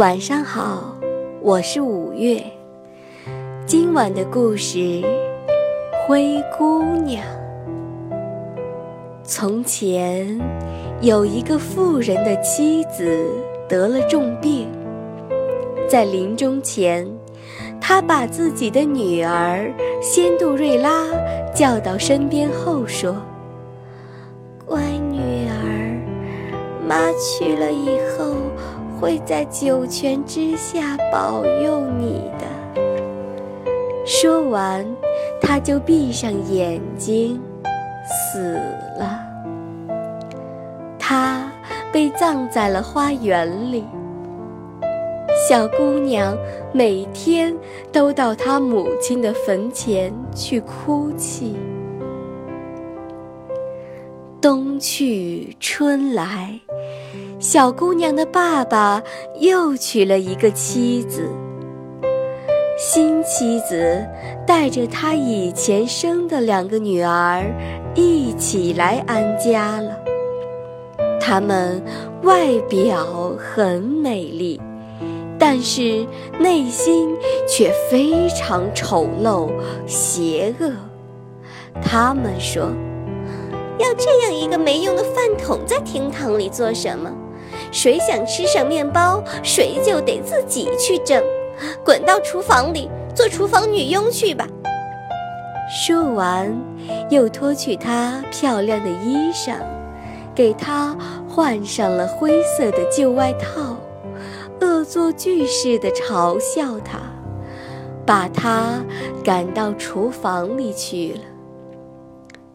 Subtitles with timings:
[0.00, 0.96] 晚上好，
[1.42, 2.42] 我是五月。
[3.66, 4.78] 今晚的故事
[6.06, 7.22] 《灰姑娘》。
[9.22, 10.40] 从前
[11.02, 13.28] 有一个富人的妻子
[13.68, 14.70] 得了重病，
[15.86, 17.06] 在临终前，
[17.78, 19.70] 他把自己的女儿
[20.00, 21.04] 仙杜瑞拉
[21.54, 23.14] 叫到身边后说
[24.64, 24.80] ：“乖
[25.10, 26.00] 女儿，
[26.88, 28.34] 妈去了以后。”
[29.00, 32.46] 会在九泉之下保佑你的。
[34.04, 34.84] 说完，
[35.40, 37.40] 他就闭上眼睛，
[38.04, 38.54] 死
[38.98, 39.18] 了。
[40.98, 41.50] 他
[41.90, 43.84] 被葬在了花园里。
[45.48, 46.36] 小姑娘
[46.72, 47.56] 每天
[47.90, 51.56] 都到她母亲的坟前去哭泣。
[54.40, 56.60] 冬去春来。
[57.40, 59.02] 小姑娘的爸爸
[59.38, 61.26] 又娶了一个妻子。
[62.76, 64.06] 新妻子
[64.46, 67.42] 带着她以前生的两个女儿
[67.94, 69.98] 一起来安家了。
[71.18, 71.82] 她们
[72.24, 74.60] 外表很美丽，
[75.38, 76.06] 但是
[76.38, 77.16] 内心
[77.48, 79.50] 却非常丑陋、
[79.86, 80.70] 邪恶。
[81.80, 82.70] 他们说
[83.80, 87.10] ：“要这样一个没用的饭桶在厅堂里做什么？”
[87.72, 91.22] 谁想吃上面包，谁就得自己去蒸，
[91.84, 94.46] 滚到厨房里做厨房女佣去吧。
[95.70, 96.52] 说完，
[97.10, 99.54] 又脱去她漂亮的衣裳，
[100.34, 100.96] 给她
[101.28, 103.76] 换上了灰色的旧外套，
[104.60, 106.98] 恶作剧似的嘲笑她，
[108.04, 108.84] 把她
[109.22, 111.20] 赶到厨房里去了。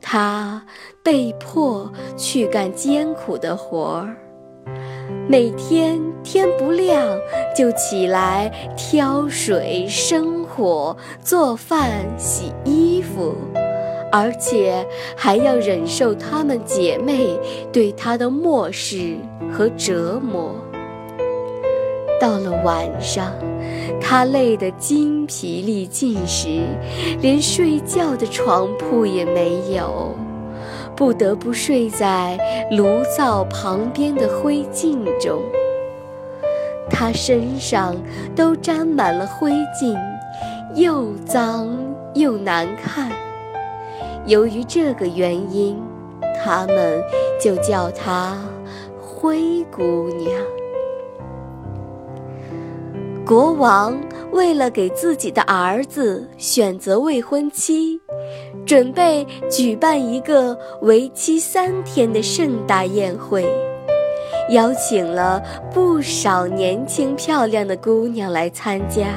[0.00, 0.64] 她
[1.02, 4.16] 被迫去干艰苦的活儿。
[5.30, 7.16] 每天天不亮
[7.56, 13.36] 就起来挑水、生火、做饭、洗衣服，
[14.10, 14.84] 而且
[15.16, 17.38] 还要忍受她们姐妹
[17.72, 19.14] 对她的漠视
[19.52, 20.52] 和折磨。
[22.20, 23.32] 到了晚上，
[24.00, 26.48] 她累得筋疲力尽时，
[27.20, 30.12] 连睡觉的床铺也没有。
[31.00, 32.38] 不得不睡在
[32.72, 35.40] 炉灶旁边的灰烬中，
[36.90, 37.96] 他身上
[38.36, 39.50] 都沾满了灰
[39.80, 39.98] 烬，
[40.74, 41.74] 又脏
[42.12, 43.10] 又难看。
[44.26, 45.82] 由于这个原因，
[46.44, 47.02] 他们
[47.40, 48.36] 就叫她
[49.00, 50.30] 灰姑娘。
[53.24, 53.98] 国王
[54.32, 58.02] 为了给自己的儿子选择未婚妻。
[58.70, 63.44] 准备举办一个为期三天的盛大宴会，
[64.50, 65.42] 邀请了
[65.74, 69.08] 不少年轻漂亮的姑娘来参加。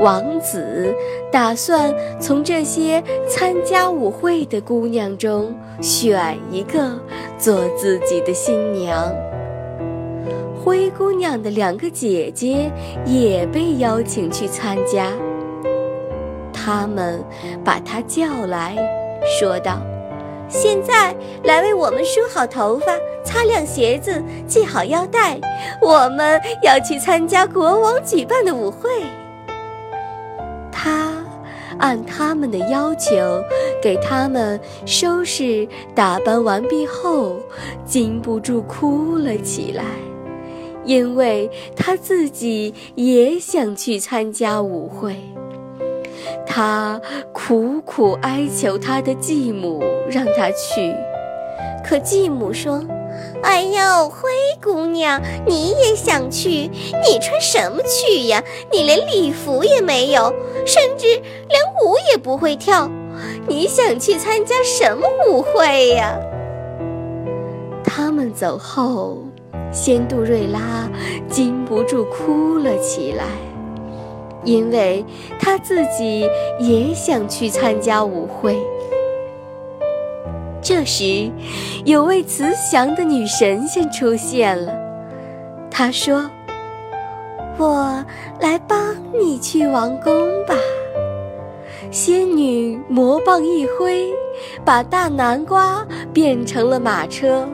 [0.00, 0.90] 王子
[1.30, 6.98] 打算从这些参加舞会的姑娘中选一个
[7.36, 9.14] 做自己的新娘。
[10.64, 12.72] 灰姑娘的两个姐姐
[13.04, 15.12] 也被邀请去参加。
[16.68, 17.24] 他们
[17.64, 18.76] 把他叫来，
[19.40, 19.80] 说道
[20.50, 22.92] ：“现在来为我们梳好头发，
[23.24, 25.40] 擦亮鞋子，系好腰带，
[25.80, 28.90] 我们要去参加国王举办的舞会。”
[30.70, 31.10] 他
[31.78, 33.42] 按他们的要求
[33.82, 37.38] 给他们收拾打扮完毕后，
[37.86, 39.84] 禁不住哭了起来，
[40.84, 45.16] 因为他自己也想去参加舞会。
[46.48, 47.00] 他
[47.32, 50.94] 苦苦哀求他的继母让他去，
[51.84, 52.82] 可继母说
[53.44, 54.28] ：“哎呦，灰
[54.62, 56.70] 姑娘，你也想去？
[57.04, 58.42] 你穿什么去呀？
[58.72, 60.32] 你连礼服也没有，
[60.66, 62.90] 甚至连舞也不会跳，
[63.46, 66.18] 你想去参加什么舞会呀？”
[67.84, 69.18] 他们走后，
[69.70, 70.88] 仙杜瑞拉
[71.28, 73.24] 禁不住哭了起来。
[74.48, 75.04] 因为
[75.38, 76.26] 他自己
[76.58, 78.58] 也想去参加舞会。
[80.62, 81.30] 这时，
[81.84, 84.72] 有位慈祥的女神仙出现了。
[85.70, 86.30] 她说
[87.58, 88.02] ：“我
[88.40, 90.12] 来帮你去王宫
[90.46, 90.54] 吧。”
[91.92, 94.10] 仙女魔棒一挥，
[94.64, 97.46] 把大南瓜变成了马车。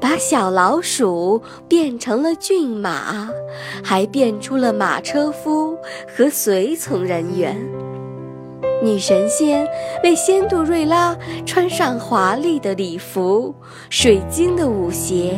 [0.00, 3.28] 把小老鼠变成了骏马，
[3.84, 5.76] 还变出了马车夫
[6.08, 7.56] 和随从人员。
[8.82, 9.68] 女神仙
[10.02, 11.14] 为仙杜瑞拉
[11.44, 13.54] 穿上华丽的礼服、
[13.90, 15.36] 水晶的舞鞋，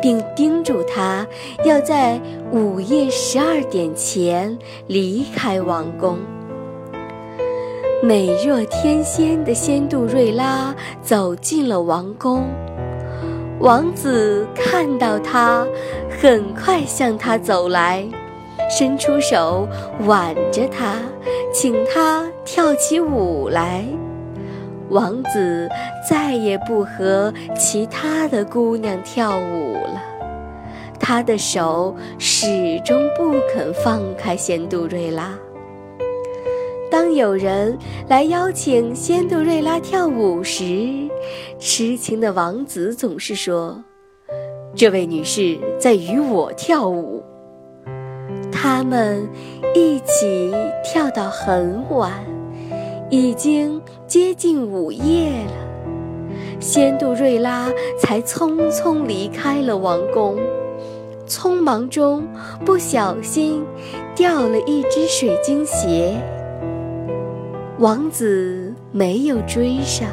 [0.00, 1.26] 并叮嘱她
[1.62, 2.18] 要在
[2.50, 6.16] 午夜十二点前离开王宫。
[8.02, 12.46] 美若天仙的仙杜瑞拉走进了王宫，
[13.60, 15.66] 王子看到她，
[16.08, 18.08] 很快向她走来。
[18.70, 19.68] 伸出手
[20.06, 20.94] 挽着她，
[21.52, 23.84] 请她跳起舞来。
[24.88, 25.68] 王子
[26.08, 30.02] 再也不和其他的姑娘跳舞了，
[30.98, 35.32] 他的手始终不肯放开仙杜瑞拉。
[36.90, 37.78] 当有人
[38.08, 41.08] 来邀请仙杜瑞拉跳舞时，
[41.58, 43.80] 痴情的王子总是说
[44.74, 47.22] ：“这位女士在与我跳舞。”
[48.50, 49.26] 他们
[49.72, 50.52] 一起
[50.82, 52.12] 跳到很晚，
[53.08, 55.52] 已经接近午夜了。
[56.58, 57.70] 仙杜瑞拉
[58.00, 60.36] 才匆匆离开了王宫，
[61.24, 62.26] 匆忙中
[62.66, 63.64] 不小心
[64.16, 66.20] 掉了一只水晶鞋。
[67.80, 70.06] 王子没有追上，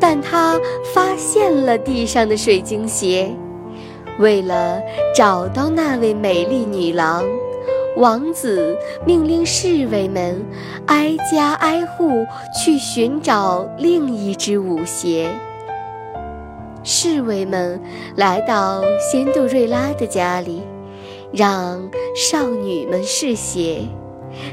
[0.00, 0.60] 但他
[0.92, 3.32] 发现了地上的水晶鞋。
[4.18, 4.82] 为了
[5.14, 7.24] 找到那位美丽女郎，
[7.96, 8.76] 王子
[9.06, 10.44] 命令侍卫们
[10.86, 12.26] 挨家挨户
[12.60, 15.30] 去寻找另一只舞鞋。
[16.82, 17.80] 侍卫们
[18.16, 20.60] 来到仙杜瑞拉的家里，
[21.32, 23.82] 让少女们试鞋，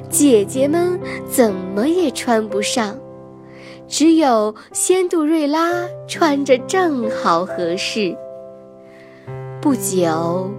[0.09, 0.99] 姐姐们
[1.29, 2.97] 怎么也穿不上，
[3.87, 5.71] 只有仙杜瑞拉
[6.07, 8.15] 穿着正好合适。
[9.61, 10.49] 不久，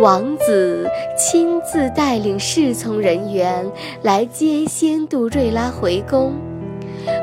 [0.00, 0.86] 王子
[1.16, 3.70] 亲自带领侍从人员
[4.02, 6.34] 来接仙杜瑞拉回宫。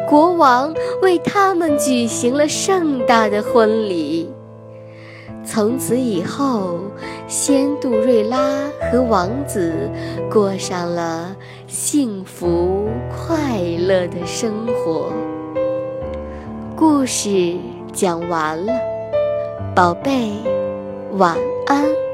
[0.09, 4.29] 国王为他们举行了盛大的婚礼。
[5.51, 6.77] 从此以后，
[7.27, 8.37] 仙杜瑞拉
[8.91, 9.89] 和王子
[10.31, 11.35] 过上了
[11.65, 15.11] 幸福快乐的生活。
[16.75, 17.55] 故事
[17.91, 18.71] 讲完了，
[19.75, 20.29] 宝贝。
[21.17, 21.35] 晚
[21.65, 22.08] 安。